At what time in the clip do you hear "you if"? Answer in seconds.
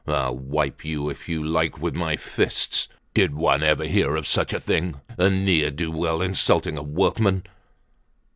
0.83-1.29